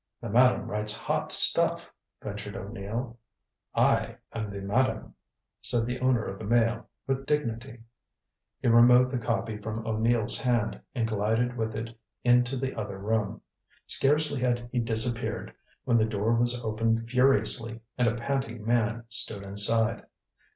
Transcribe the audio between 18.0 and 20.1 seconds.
a panting man stood inside.